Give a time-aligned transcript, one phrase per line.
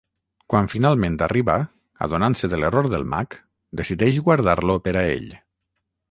[0.51, 1.57] Quan finalment arriba,
[2.05, 3.37] adonant-se de l'error del mag,
[3.81, 5.29] decideix guardar-lo per a ell.